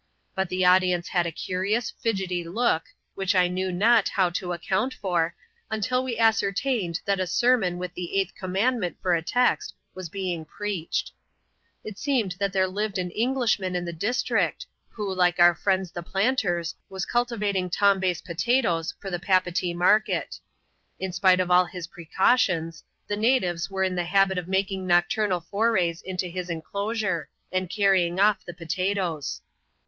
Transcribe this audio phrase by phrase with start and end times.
[0.33, 4.95] But the audience had a curious, fidgety look, which I knew not how to account
[4.95, 5.35] for,
[5.69, 10.43] until we ascertained that a sermon with the eighth commandment for a text was being
[10.43, 11.11] preached.
[11.83, 16.01] It seemed that there lived an Englishman in the district, who, Hke our friends, the
[16.01, 20.39] planters, was cultivating Tombez potatoes ibr the Papeetee market.
[20.99, 25.41] In spite of all his precautions, the natives were in the habit of making nocturnal
[25.41, 29.41] forays into his inclosure, and carrying oft the potatoes.